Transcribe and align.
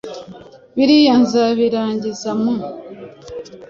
biriya 0.75 1.15
nzabirangiza 1.21 2.31
mu 2.41 2.55